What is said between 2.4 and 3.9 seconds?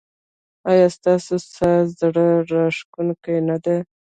راښکونکی نه دی؟